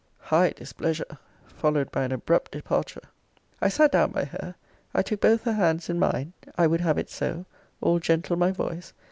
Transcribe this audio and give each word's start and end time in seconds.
High 0.33 0.49
displeasure! 0.49 1.19
followed 1.45 1.91
by 1.91 2.05
an 2.05 2.11
abrupt 2.11 2.49
departure. 2.53 3.03
I 3.61 3.69
sat 3.69 3.91
down 3.91 4.09
by 4.09 4.25
her. 4.25 4.55
I 4.95 5.03
took 5.03 5.21
both 5.21 5.43
her 5.43 5.53
hands 5.53 5.89
in 5.91 5.99
mine. 5.99 6.33
I 6.57 6.65
would 6.65 6.81
have 6.81 6.97
it 6.97 7.11
so. 7.11 7.45
All 7.81 7.99
gentle 7.99 8.35
my 8.35 8.51
voice. 8.51 8.93